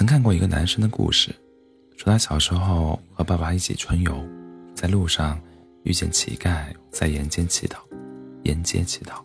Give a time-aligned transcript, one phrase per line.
[0.00, 1.30] 曾看过一个男生的故事，
[1.94, 4.26] 说他小时候和爸爸一起春游，
[4.74, 5.38] 在路上
[5.82, 7.84] 遇见乞丐在沿街乞讨，
[8.44, 9.22] 沿街乞讨。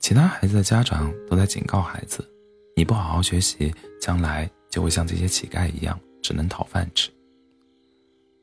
[0.00, 2.28] 其他孩子的家长都在警告孩子
[2.74, 7.08] ：“你不好好学习，将来就会像这些乞丐一样，只能讨饭吃。”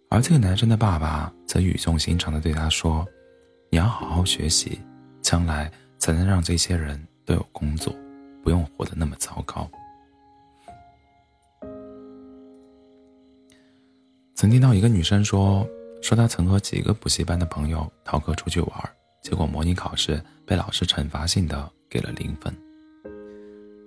[0.09, 3.05] 而这个男生的爸爸则语重心长地对他说
[3.69, 4.79] ：“你要好好学习，
[5.21, 5.69] 将来
[5.99, 7.94] 才能让这些人都有工作，
[8.41, 9.70] 不用活得那么糟糕。”
[14.38, 15.68] 曾听到一个女生说，
[16.00, 18.72] 说她曾和几个补习班的朋友逃课出去玩，
[19.23, 22.55] 结果模拟考试被老师惩罚性的给了零分。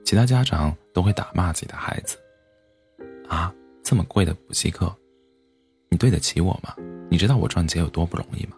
[0.05, 2.17] 其他家长都会打骂自己的孩子
[3.31, 3.55] ：“啊，
[3.85, 4.93] 这么贵的补习课，
[5.89, 6.75] 你对得起我吗？
[7.09, 8.57] 你知道我赚钱有多不容易吗？”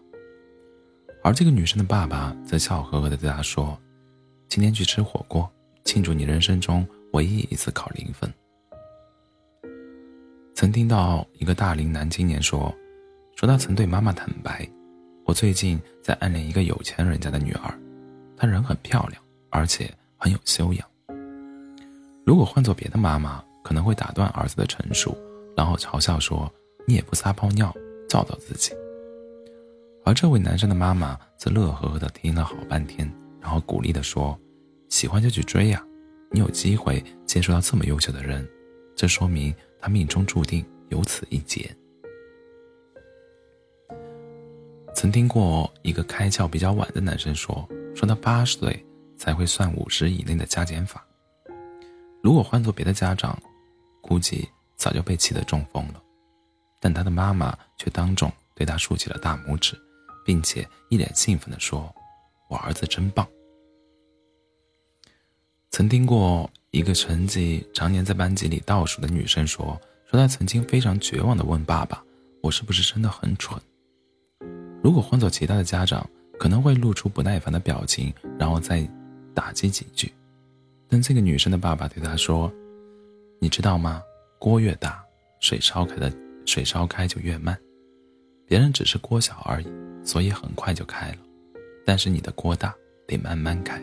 [1.22, 3.78] 而这个女生的爸爸则笑呵呵的对她说
[4.48, 5.46] ：“今天去吃火锅，
[5.84, 8.32] 庆祝你人生中唯一一次考零分。”
[10.62, 12.72] 曾听到一个大龄男青年说，
[13.34, 14.64] 说他曾对妈妈坦白
[15.26, 17.76] ：“我最近在暗恋一个有钱人家的女儿，
[18.36, 20.88] 她人很漂亮，而且很有修养。
[22.24, 25.18] 如果换做别的妈妈，可能会打断儿子的陈述，
[25.56, 26.48] 然后嘲笑说
[26.86, 27.74] ：‘你也不撒泡尿，
[28.08, 28.70] 照照自己。’
[30.06, 34.38] 而这位男生的妈妈则乐呵呵的听了好半天，然后鼓励的说
[34.90, 35.84] ：‘喜欢就去追呀，
[36.30, 38.48] 你有机会接触到这么优秀的人，
[38.94, 41.74] 这说明……’”他命中注定有此一劫。
[44.94, 51.04] 曾听过一个开窍比较晚的男生说，说他八十岁才会算五十以内的加减法。
[52.22, 53.36] 如果换做别的家长，
[54.00, 56.00] 估计早就被气得中风了。
[56.78, 59.76] 但他的妈妈却当众对他竖起了大拇指，
[60.24, 61.92] 并且一脸兴奋地说
[62.48, 63.26] ：“我儿子真棒。”
[65.70, 66.48] 曾听过。
[66.72, 69.78] 一个成绩常年在班级里倒数的女生说
[70.10, 72.02] ：“说她曾经非常绝望地问爸爸，
[72.40, 73.60] 我是不是真的很蠢？
[74.82, 78.88] 如果换做其他的家长，可能会露出不耐烦的表情，然后再
[79.34, 80.10] 打击几句。
[80.88, 82.50] 但这个女生的爸爸对她说
[83.38, 84.02] ：‘你知道吗？
[84.38, 85.04] 锅越大，
[85.40, 86.10] 水烧开的
[86.46, 87.54] 水烧开就越慢。
[88.46, 89.66] 别人只是锅小而已，
[90.02, 91.18] 所以很快就开了。
[91.84, 92.74] 但是你的锅大，
[93.06, 93.78] 得慢慢开。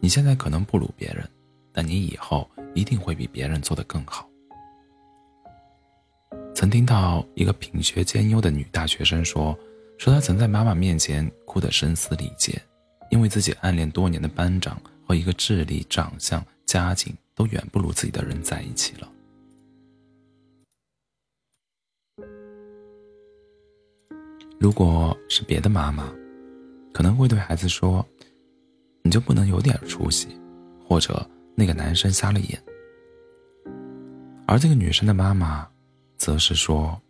[0.00, 1.26] 你现在可能不如别人。’”
[1.74, 4.30] 但你以后一定会比别人做得更好。
[6.54, 9.58] 曾听到一个品学兼优的女大学生说，
[9.98, 12.62] 说她曾在妈妈面前哭得声嘶力竭，
[13.10, 19.10] 因为自己暗恋多年的班长和一个智力、长相、家境都远不如自己的人在一起了。
[24.60, 26.10] 如果是别的妈妈，
[26.92, 28.06] 可能会对孩子说
[29.02, 30.28] ：“你就不能有点出息？”
[30.86, 31.28] 或者。
[31.56, 32.60] 那个男生瞎了眼，
[34.46, 35.68] 而这个女生的妈妈，
[36.16, 37.00] 则是说，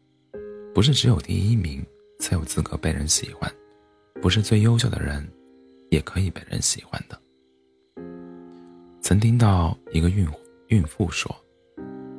[0.75, 1.85] 不是只有第一名
[2.19, 3.51] 才有资格被人喜欢，
[4.21, 5.27] 不是最优秀的人，
[5.91, 7.19] 也可以被人喜欢的。
[9.01, 10.29] 曾听到一个孕
[10.69, 11.35] 孕妇说，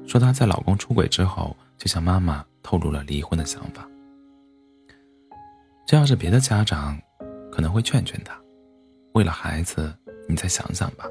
[0.07, 3.87] 说她在老公出轨之后，就向妈妈透露了离婚的想法。
[5.85, 6.99] 这要是别的家长，
[7.51, 8.35] 可能会劝劝她，
[9.13, 9.93] 为了孩子，
[10.27, 11.05] 你再想想吧。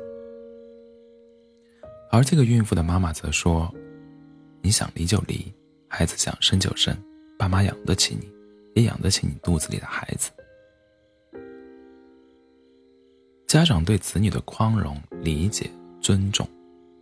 [2.14, 3.74] 而这个孕妇的妈妈则说
[4.62, 5.52] ：“你想离就离，
[5.88, 6.96] 孩子想生就生，
[7.36, 8.30] 爸妈养得起你，
[8.76, 10.30] 也养得起你肚子里的孩子。”
[13.48, 15.68] 家长对子女的宽容、理解、
[16.00, 16.48] 尊重，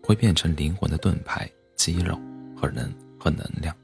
[0.02, 1.46] 会变成灵魂的盾牌、
[1.76, 2.18] 肌肉
[2.56, 2.90] 和能
[3.20, 3.76] 和能量，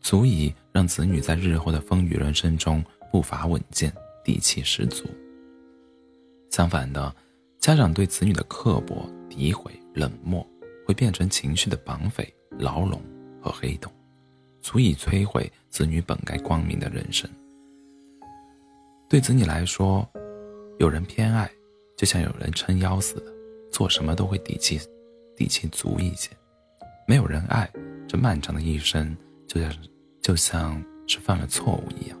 [0.00, 3.92] 足以让子女在日后的风雨人生中步伐稳健、
[4.22, 5.06] 底气十足。
[6.52, 7.12] 相反的，
[7.58, 9.72] 家长对子女的刻薄、诋毁。
[9.96, 10.46] 冷漠
[10.86, 13.02] 会变成情绪的绑匪、牢笼
[13.40, 13.90] 和黑洞，
[14.60, 17.28] 足以摧毁子女本该光明的人生。
[19.08, 20.06] 对子女来说，
[20.78, 21.50] 有人偏爱，
[21.96, 23.32] 就像有人撑腰似的，
[23.72, 24.78] 做什么都会底气、
[25.34, 26.28] 底气足一些；
[27.08, 27.70] 没有人爱，
[28.06, 29.16] 这漫长的一生
[29.46, 29.74] 就像
[30.20, 32.18] 就像是犯了错误一样。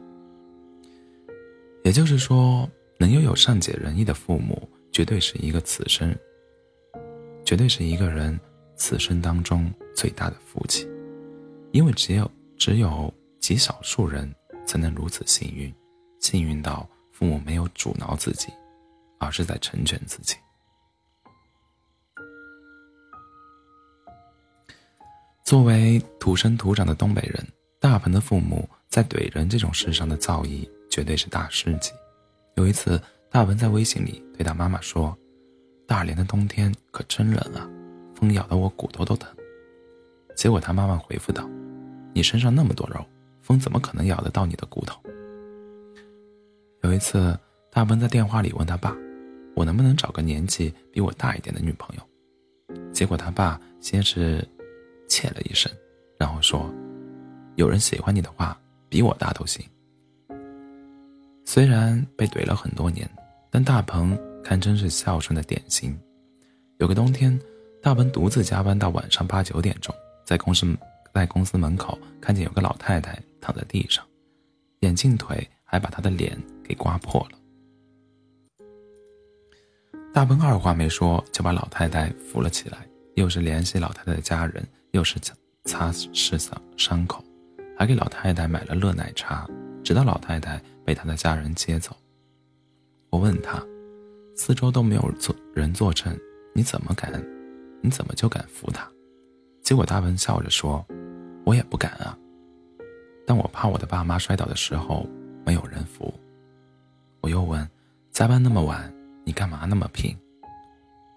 [1.84, 2.68] 也就是说，
[2.98, 6.16] 能拥有善解人意的父母，绝对是一个此生。
[7.46, 8.38] 绝对是一个人
[8.74, 10.84] 此生当中最大的福气，
[11.70, 12.28] 因为只有
[12.58, 14.28] 只有极少数人
[14.66, 15.72] 才能如此幸运，
[16.18, 18.48] 幸运到父母没有阻挠自己，
[19.20, 20.34] 而是在成全自己。
[25.44, 27.46] 作为土生土长的东北人，
[27.78, 31.92] 大鹏的父母在怼人这种事上的造诣绝对是大师级。
[32.56, 33.00] 有一次，
[33.30, 35.16] 大鹏在微信里对他妈妈说。
[35.86, 37.68] 大连的冬天可真冷啊，
[38.14, 39.30] 风咬得我骨头都疼。
[40.34, 41.48] 结果他妈妈回复道
[42.12, 43.04] ：“你身上那么多肉，
[43.40, 45.00] 风怎么可能咬得到你的骨头？”
[46.82, 47.38] 有一次，
[47.70, 48.94] 大鹏在电话里问他爸
[49.54, 52.02] ：“我能不能找个年纪比我大一点的女朋友？”
[52.92, 54.46] 结果他爸先是
[55.08, 55.70] 切了一声，
[56.18, 56.70] 然后说
[57.56, 59.64] ：“有人喜欢你的话，比我大都行。”
[61.46, 63.08] 虽然被怼了很多年，
[63.50, 65.98] 但大鹏堪称是孝顺的典型。
[66.78, 67.36] 有个冬天，
[67.82, 69.92] 大鹏独自加班到晚上八九点钟，
[70.24, 70.64] 在公司
[71.12, 74.06] 在公司门口看见有个老太太躺在地上，
[74.82, 77.38] 眼镜腿还把她的脸给刮破了。
[80.14, 85.34] 大鹏二话没说就把老太太扶了起来，又是联系老太太的家人，又是擦
[85.64, 87.20] 擦拭伤伤口，
[87.76, 89.44] 还给老太太买了热奶茶，
[89.82, 91.96] 直到老太太被他的家人接走。
[93.10, 93.60] 我问他，
[94.36, 96.16] 四周都没有坐人坐镇，
[96.54, 97.10] 你怎么敢？
[97.82, 98.86] 你怎么就敢扶他？
[99.62, 100.86] 结果大鹏笑着说
[101.44, 102.16] ：“我也不敢啊，
[103.26, 105.08] 但我怕我的爸妈摔倒的时候
[105.44, 106.12] 没有人扶。”
[107.22, 107.66] 我又问
[108.12, 108.92] ：“加班那么晚？”
[109.24, 110.16] 你干嘛那么拼？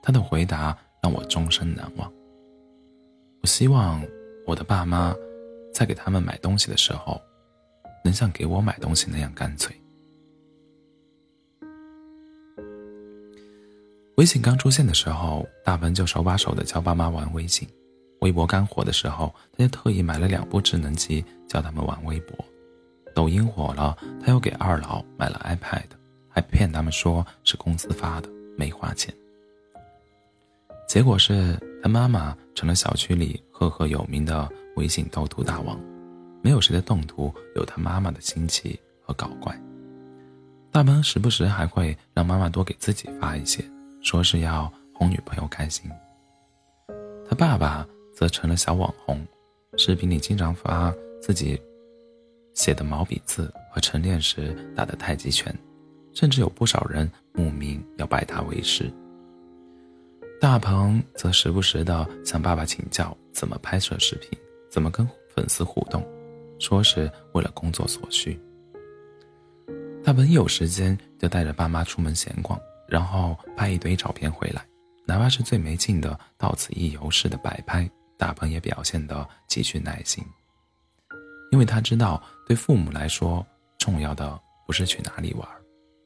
[0.01, 2.11] 他的回答让我终身难忘。
[3.41, 4.01] 我希望
[4.47, 5.13] 我的爸妈
[5.73, 7.21] 在给他们买东西的时候，
[8.03, 9.75] 能像给我买东西那样干脆。
[14.19, 17.65] 微信刚出现的时候，大鹏就手把手的教爸妈玩微信；
[18.19, 22.35] 微博刚火的时候，他就特意买了两部智能机教他们玩微博；
[23.15, 25.85] 抖音火了，他又给二老买了 iPad。
[26.27, 28.27] 还骗他们说是公司发的，
[28.57, 29.13] 没花钱。
[30.85, 35.79] 结果是他妈妈成了小区里赫赫有名的微信斗图大王，
[36.43, 39.57] 没有谁的动图有他妈妈的新奇和搞怪。
[40.73, 43.63] 大鹏时不时还会让妈妈多给自己发一些，
[44.01, 45.89] 说是要哄女朋友开心。
[47.27, 49.25] 他爸爸则成了小网红，
[49.77, 51.61] 视频里经常发自己
[52.53, 55.55] 写的毛笔字和晨练时打的太极拳。
[56.11, 58.91] 甚至有不少人慕名要拜他为师。
[60.41, 64.37] 大鹏则时不时的向爸爸请教怎么拍摄视频，
[64.71, 66.03] 怎么跟粉丝互动，
[66.57, 68.37] 说是为了工作所需。
[70.03, 72.59] 大鹏一有时间就带着爸妈出门闲逛，
[72.89, 74.65] 然后拍一堆照片回来，
[75.05, 80.23] 哪怕是最没劲的到此一游式的摆拍，大鹏也表现得极具耐心。
[81.51, 83.45] 因为他知道，对父母来说，
[83.77, 85.47] 重要的不是去哪里玩。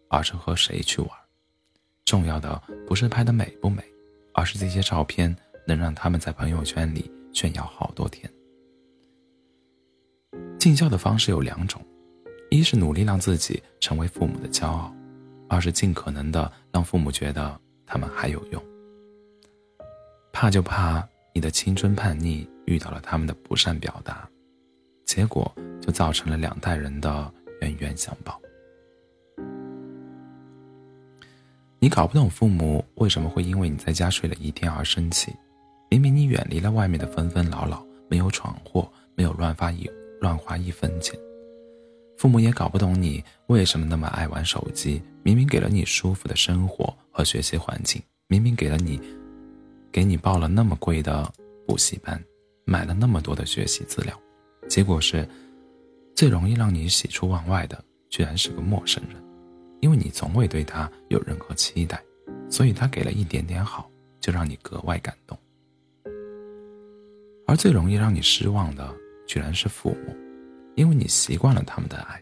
[0.10, 1.10] 而是和谁去玩，
[2.06, 3.84] 重要的不是拍的美不美，
[4.36, 8.32] 而是这些照片能让他们在朋友圈里炫耀好多天。
[10.60, 11.84] 尽孝的方式有两种，
[12.52, 14.94] 一是努力让自己成为父母的骄傲，
[15.54, 18.62] 二是尽可能的让父母觉得他们还有用。
[20.32, 24.28] 怕就怕你的青春叛逆遇到了他们的不善表达，
[25.06, 28.40] 结果就造成了两代人的冤冤相报。
[31.80, 35.36] 你搞不懂父母为什么会因为你在家睡了一天而生气，
[35.90, 39.90] 明明你远离了外面的纷纷扰扰，没有闯祸，没有乱花一
[40.20, 41.20] 乱花一分钱。
[42.24, 48.98] 父母也搞不懂你为什么那么爱玩手机，明明给了你舒服的生活和学习环境，明明给了你，
[49.92, 51.30] 给你报了那么贵的
[51.68, 52.24] 补习班，
[52.64, 54.18] 买了那么多的学习资料，
[54.70, 55.28] 结果是，
[56.16, 59.22] 最容易让你喜出望外的，居然是个陌生人。
[59.82, 62.02] 因为你从未对他有任何期待，
[62.50, 65.38] 所以他给了一点点好，就让你格外感动。
[67.46, 68.96] 而最容易让你失望的，
[69.28, 70.16] 居然是父母，
[70.76, 72.22] 因为你习惯了他们的爱，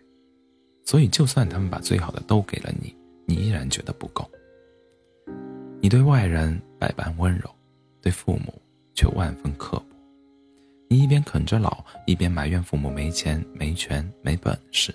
[0.85, 4.29] 所以就算他们把最好的都给了你，你依然觉得不够。
[5.79, 7.49] 你对外人百般温柔，
[8.01, 8.53] 对父母
[8.93, 9.85] 却万分刻薄。
[10.87, 14.93] 你一边啃着老，一边埋怨父母没钱、没权、没本事。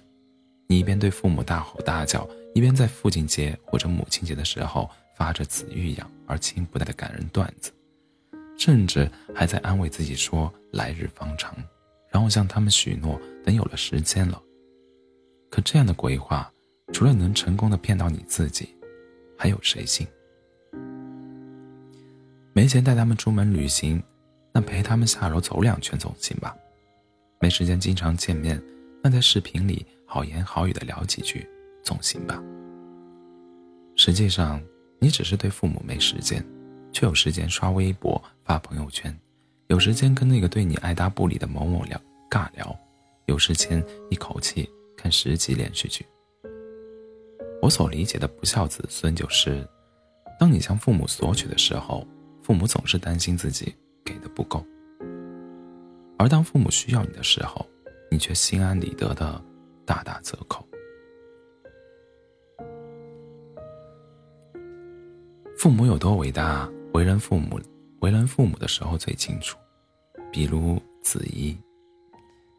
[0.66, 2.28] 你一边对父母大吼大叫。
[2.54, 7.70] 一边在父亲节或者母亲节的时候发着子欲养而亲不待的感人段子，
[8.56, 11.54] 甚至还在安慰自己说来日方长，
[12.16, 14.42] 然后向他们许诺等有了时间了。
[15.50, 16.50] 可这样的鬼话，
[16.90, 18.74] 除了能成功的骗到你自己，
[19.36, 20.06] 还有谁信？
[22.54, 24.02] 没钱带他们出门旅行，
[24.50, 26.56] 那陪他们下楼走两圈总行吧？
[27.38, 28.58] 没时间经常见面，
[29.02, 31.46] 那在视频里好言好语的聊几句。
[31.84, 32.42] 总行吧。
[33.94, 34.58] 实际上，
[34.98, 36.42] 你只是对父母没时间，
[36.94, 39.14] 却有时间刷微博、发朋友圈，
[39.66, 42.78] 有时间跟那个对你爱答不理的某某聊尬聊，
[43.26, 46.04] 有时间一口气看十集连续剧。
[47.62, 49.66] 我所理解的不孝子孙，就是
[50.38, 52.06] 当你向父母索取的时候，
[52.42, 54.64] 父母总是担心自己给的不够，
[56.18, 57.66] 而当父母需要你的时候，
[58.10, 59.42] 你却心安理得的
[59.84, 60.64] 大打折扣。
[65.58, 67.58] 父母有多伟大，为人父母
[68.00, 69.58] 为人父母的时候最清楚。
[70.30, 71.56] 比如子怡，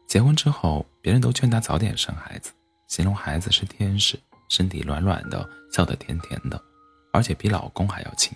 [0.08, 2.50] 结婚之后，别人都劝她早点生孩子，
[2.88, 6.58] 形容孩子是天使，身体软软的，笑得甜甜的，
[7.12, 8.32] 而且比老公还要亲。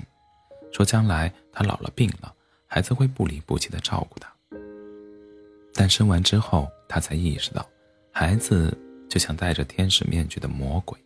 [0.71, 2.31] 说将来她老了病了，
[2.67, 4.31] 孩子会不离不弃的照顾她。
[5.73, 7.67] 但生完之后，她才意识到，
[8.13, 8.77] 孩子
[9.09, 10.99] 就像戴着天使面具的魔鬼，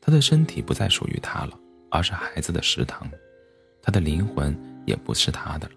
[0.00, 1.58] 他的身体不再属于她了。
[1.90, 3.08] 而是孩子的食堂，
[3.80, 4.52] 他的灵魂
[4.84, 5.74] 也不是他的了，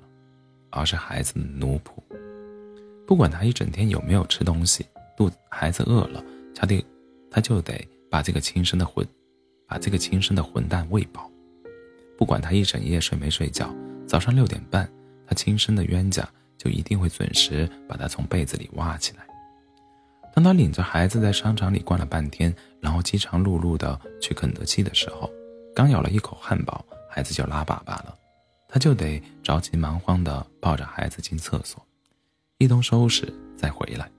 [0.71, 2.01] 而是孩子的奴仆。
[3.07, 4.85] 不管他一整天有没有吃东西，
[5.15, 6.21] 肚子孩子饿了，
[6.53, 6.85] 他得
[7.31, 7.73] 他就得
[8.11, 9.07] 把这个亲生的混，
[9.65, 11.31] 把这个亲生的混蛋喂饱。
[12.17, 13.73] 不管他一整夜睡没睡觉，
[14.05, 14.87] 早上六点半，
[15.25, 19.25] 他亲生的冤家就一定会准时把他从被子里挖起来。
[20.35, 25.31] 当他领着孩子在商场里逛了半天，然后饥肠辘辘的去肯德基的时候。
[25.73, 28.17] 刚咬了一口汉堡，孩子就拉粑粑了，
[28.67, 31.86] 他就得着急忙慌地抱着孩子进厕所，
[32.59, 34.09] 一通收拾再回来，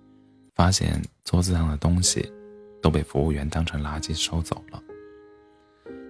[0.55, 2.33] 发现桌子上的东西
[2.81, 4.81] 都被服务员当成垃圾收走了。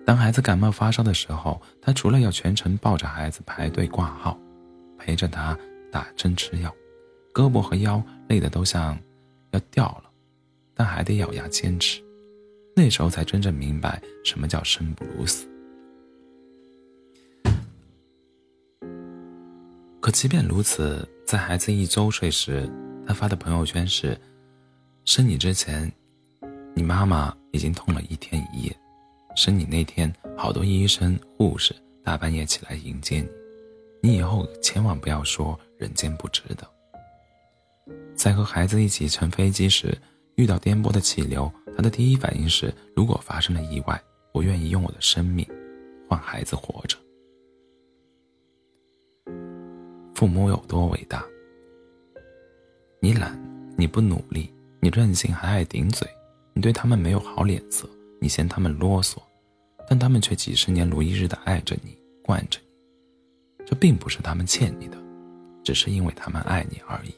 [0.04, 4.38] 当孩子感冒发烧的时候，他除了要全程抱着孩子排队挂号，
[4.99, 5.58] 陪着他
[5.90, 6.70] 打针吃药，
[7.32, 8.99] 胳膊和腰累得都像
[9.52, 10.11] 要掉了，
[10.75, 12.02] 但还得咬牙坚持。
[12.76, 15.49] 那时候才真正明白什么叫生不如死。
[20.00, 22.66] 可即便如此，在孩子一周岁时，
[23.06, 24.18] 他发的朋友圈是
[25.04, 25.92] ：“生你之前，
[26.75, 28.73] 你妈妈已经痛了一天一夜；
[29.37, 33.28] 生你那天，好多医生护士大半夜起来迎接你。
[34.00, 36.66] 你以后千万不要说人间不值得。”
[38.16, 39.94] 在和孩子一起乘飞机时，
[40.37, 41.52] 遇到颠簸的气流。
[41.76, 45.47] 他的第一反应是：如果发生了意外，我愿意用我的生命
[46.08, 46.97] 换孩子活着。
[50.19, 51.25] 父母有多伟大？
[52.99, 53.41] 你懒，
[53.77, 56.09] 你不努力，你任性还爱顶嘴，
[56.55, 57.89] 你对他们没有好脸色，
[58.21, 59.19] 你嫌他们啰嗦，
[59.89, 63.65] 但他们却几十年如一日的爱着你，惯着你。
[63.65, 64.99] 这并不是他们欠你的，
[65.63, 67.15] 只是因为他们爱你而已。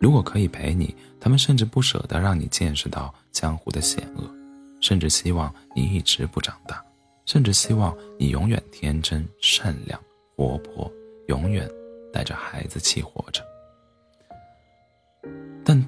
[0.00, 4.26] 如果可以陪你，他们甚至不舍得让你见识到江湖的险恶，
[4.80, 6.82] 甚至希望你一直不长大，
[7.26, 10.00] 甚至希望你永远天真、善良、
[10.34, 10.90] 活泼，
[11.28, 11.70] 永远
[12.12, 13.42] 带着孩子气活着。
[15.64, 15.82] 但，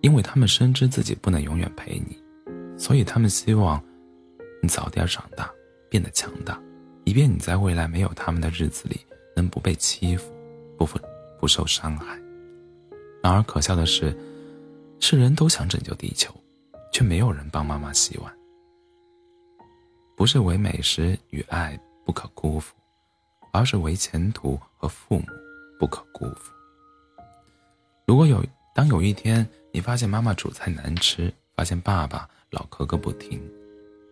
[0.00, 2.18] 因为他们深知自己不能永远陪你，
[2.76, 3.82] 所以他们希望
[4.62, 5.50] 你早点长大，
[5.88, 6.60] 变得强大，
[7.04, 9.00] 以便你在未来没有他们的日子里
[9.36, 10.32] 能不被欺负，
[10.76, 10.88] 不
[11.38, 12.18] 不受伤害。
[13.22, 14.16] 然而可笑的是，
[14.98, 16.34] 世人都想拯救地球，
[16.92, 18.32] 却没有人帮妈妈洗碗。
[20.16, 22.74] 不是唯美食与爱不可辜负，
[23.56, 25.24] 而是为前途和父母
[25.78, 26.52] 不可辜负。
[28.06, 28.44] 如果有
[28.74, 33.40] 当有一天你发现妈妈煮菜难吃，发现爸爸老咳个不停，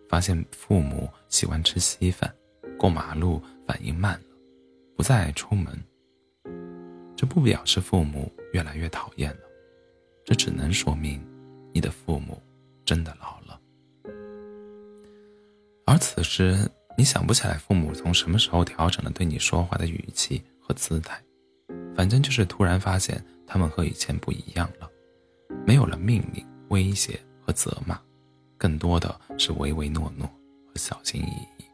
[0.09, 2.33] 发现父母喜欢吃稀饭，
[2.75, 4.25] 过马路反应慢了，
[4.97, 5.79] 不再爱出门。
[7.15, 9.41] 这不表示父母越来越讨厌了，
[10.25, 11.23] 这只能说明
[11.71, 12.41] 你的父母
[12.83, 13.61] 真的老了。
[15.85, 21.21] 而此时，你想不起来父母从什么时候调整了对你说话的语气和姿态，
[21.95, 24.89] 反正就是突然发现他们和以前不一样了，
[25.65, 27.99] 没有了命令、威胁和责骂，
[28.57, 30.25] 更多的是唯唯诺诺
[30.67, 31.65] 和小心翼翼。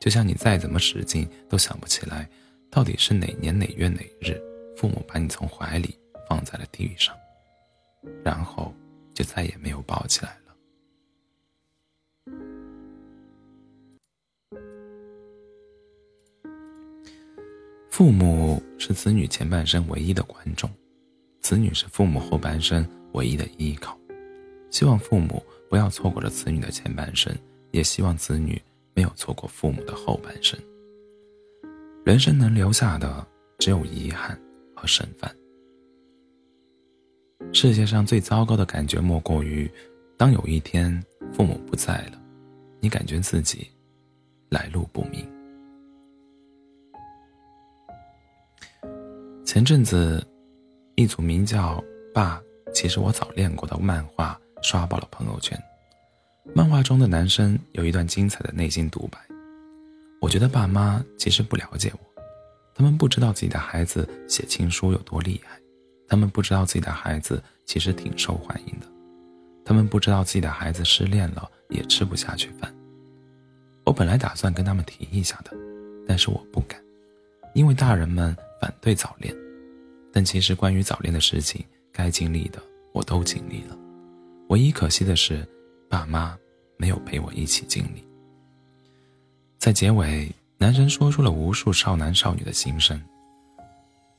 [0.00, 2.28] 就像你再怎么使劲都想不起来。
[2.70, 4.36] 到底是哪年哪月哪日，
[4.76, 5.96] 父母把你从怀里
[6.28, 7.14] 放在了地上，
[8.24, 8.74] 然后
[9.14, 10.43] 就再也没有抱起来了。
[17.94, 20.68] 父母是子女前半生唯一的观众，
[21.38, 23.96] 子女是父母后半生唯一的依靠。
[24.68, 27.32] 希望父母不要错过了子女的前半生，
[27.70, 28.60] 也希望子女
[28.94, 30.58] 没有错过父母的后半生。
[32.04, 33.24] 人生能留下的
[33.60, 34.36] 只有遗憾
[34.74, 35.32] 和剩饭。
[37.52, 39.70] 世界上最糟糕的感觉莫过于，
[40.16, 41.00] 当有一天
[41.32, 42.20] 父母不在了，
[42.80, 43.68] 你感觉自己
[44.48, 45.24] 来路不明。
[49.44, 50.26] 前阵子，
[50.94, 51.82] 一组名叫
[52.14, 52.40] “爸，
[52.72, 55.56] 其实我早练过”的漫画刷爆了朋友圈。
[56.54, 59.18] 漫画中的男生有一段精彩的内心独白。
[60.18, 62.22] 我觉得爸妈其实不了解我，
[62.74, 65.60] 他们不知道自己的孩子写情书有多厉害，
[66.08, 68.86] 他们不知道自己的孩子其实挺受欢迎的，
[69.62, 72.74] 他们不知道自己的孩子失恋了也吃不下去饭。
[73.84, 75.50] 我本来打算跟他们提一下的，
[76.08, 76.82] 但是我不敢，
[77.52, 79.36] 因为大人们反对早恋。
[80.10, 82.62] 但其实关于早恋的事情，该经历的
[82.94, 83.76] 我都经历了，
[84.48, 85.46] 唯一可惜的是，
[85.86, 86.34] 爸妈
[86.78, 88.02] 没有陪我一起经历。
[89.58, 92.98] 在结尾，男神说出了无数少男少女的心声。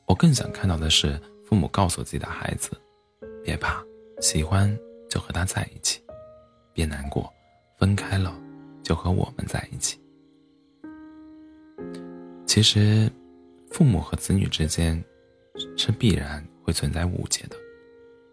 [0.05, 2.69] 我更想看到的是，父母告诉自己的孩子
[3.43, 3.83] ：“别怕，
[4.21, 4.71] 喜欢
[5.09, 5.99] 就和他在一起；
[6.71, 7.33] 别难过，
[7.79, 8.39] 分开了。”
[8.83, 9.99] 就和我们在一起。
[12.45, 13.11] 其实，
[13.75, 15.03] 父母和子女之间
[15.75, 17.57] 是必然会存在误解的，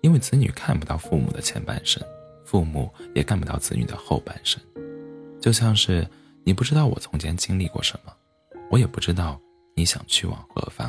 [0.01, 2.01] 因为子女看不到父母的前半生，
[2.45, 4.63] 父母也看不到子女的后半生。
[5.41, 6.09] 就像是
[6.45, 8.13] 你不知道我从前经历过什么，
[8.71, 9.37] 我也不知道
[9.75, 10.89] 你想去往何方。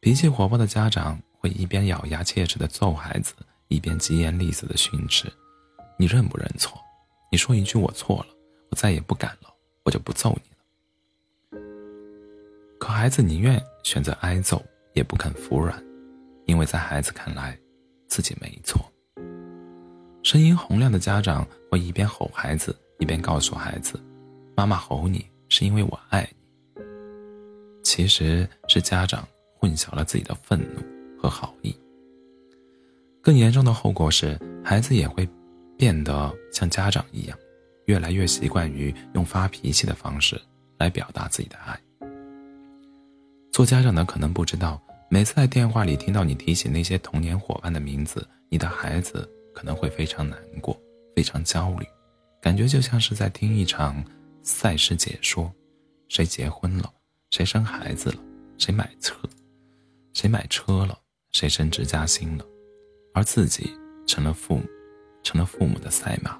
[0.00, 3.34] 脾气活泼的家长会一边咬牙切齿的揍孩子，
[3.68, 5.30] 一边疾言厉色的训斥
[6.00, 6.80] ：“你认不认错？”
[7.30, 8.28] 你说一句我错了，
[8.70, 9.54] 我再也不敢了，
[9.84, 10.51] 我就不揍你。
[12.92, 15.82] 孩子宁愿选择挨揍，也不肯服软，
[16.46, 17.58] 因为在孩子看来，
[18.06, 18.80] 自己没错。
[20.22, 23.98] 声音洪亮的家长会一边吼孩子，一边告诉孩子
[24.54, 26.82] ：“妈妈吼你是因为我爱你。”
[27.82, 29.26] 其实是家长
[29.58, 30.80] 混淆了自己的愤怒
[31.20, 31.76] 和好意。
[33.20, 35.28] 更严重的后果是，孩子也会。
[35.78, 37.36] 变得像家长一样，
[37.86, 40.40] 越来越习惯于用发脾气的方式
[40.78, 41.76] 来表达自己的爱。
[43.52, 44.80] 做家长的可能不知道，
[45.10, 50.74] 每次在电话里听到你提起那些童年伙伴的名字，你的孩子可能会非常难过，
[51.14, 51.86] 非常焦虑，
[52.40, 54.02] 感觉就像是在听一场
[54.42, 55.52] 赛事解说：
[56.08, 56.90] 谁结婚了，
[57.30, 58.16] 谁生孩子了，
[58.56, 59.14] 谁买车，
[60.14, 60.98] 谁买车了，
[61.32, 62.46] 谁升职加薪了，
[63.12, 63.70] 而自己
[64.06, 64.64] 成了父母。
[65.24, 66.36] 成了父母的赛马，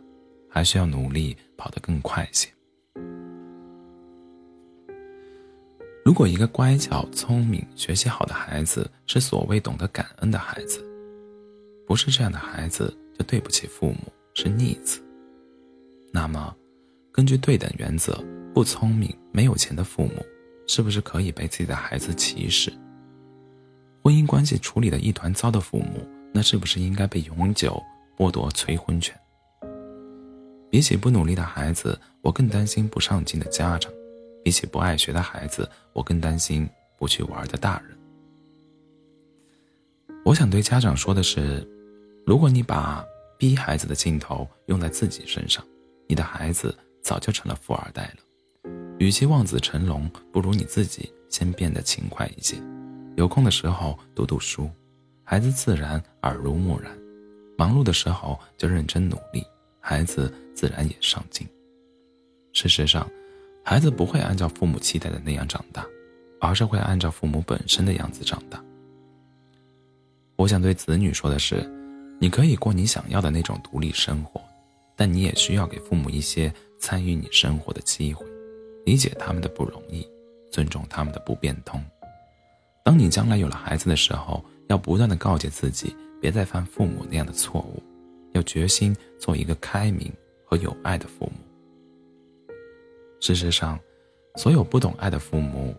[0.50, 2.48] 还需要努力跑得更快些。
[6.04, 10.84] 如果一个乖巧、聪明、学习好的孩子是所谓懂得感恩的孩子，
[11.86, 15.00] 不是这样的孩子就对不起父母，是逆子。
[16.12, 16.54] 那么，
[17.12, 18.20] 根据对等原则，
[18.52, 20.26] 不聪明、没有钱的父母，
[20.66, 22.72] 是不是可以被自己的孩子歧视？
[24.02, 27.80] 婚姻关系处理的一团糟的父母，那是不是应该被永久？
[28.16, 29.16] 剥夺催婚权。
[30.68, 33.92] 比起不努力的孩子，我更担心不上进的家长；
[34.42, 37.98] 比起不爱学的孩子，我更担心不去玩的大人。
[40.24, 41.66] 我想对家长说的是：
[42.24, 43.04] 如果你把
[43.38, 45.64] 逼孩子的劲头用在自己身上，
[46.08, 48.70] 你的孩子早就成了富二代了。
[48.98, 52.56] 与其望子成龙，不如你自己先变得勤快一些，
[53.16, 54.70] 有空的时候读读书，
[55.24, 56.96] 孩子自然耳濡目染。
[57.58, 59.44] 忙碌的时候就认真努力，
[59.80, 61.46] 孩子自然也上进。
[62.52, 63.08] 事实上，
[63.64, 65.86] 孩子不会按照父母期待的那样长大，
[66.40, 68.62] 而是会按照父母本身的样子长大。
[70.36, 71.68] 我想对子女说的是：
[72.20, 74.40] 你可以过你想要的那种独立生活，
[74.96, 78.26] 但你也需要给父母一些参与你生活的机会，
[78.84, 80.06] 理解他们的不容易，
[80.50, 81.82] 尊重他们的不变通。
[82.84, 85.94] 当你将来有了孩子的时候，要不断的告诫自己。
[86.20, 87.82] 别再犯父母那样的错误，
[88.32, 90.08] 要决心做一个开明
[90.44, 91.41] 和有爱的父母。
[93.22, 93.78] 事实上，
[94.34, 95.76] 所有不懂爱的父母，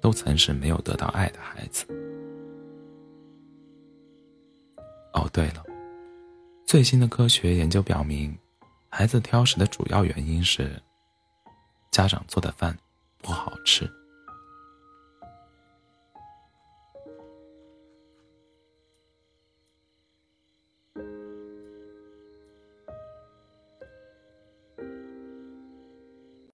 [0.00, 1.84] 都曾是没有得到爱的孩子。
[5.12, 5.62] 哦，对了，
[6.66, 8.34] 最新的科学研究表明，
[8.88, 10.82] 孩子挑食的主要原因是
[11.90, 12.74] 家长做的饭
[13.18, 13.86] 不好吃。